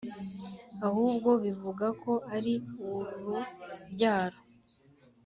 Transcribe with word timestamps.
Ahubwo 0.87 1.29
bivuga 1.43 1.85
ko 2.01 2.13
ari 2.35 2.53
urubyaro 2.87 4.39